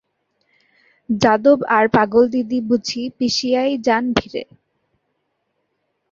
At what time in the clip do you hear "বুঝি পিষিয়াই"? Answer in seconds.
2.69-3.71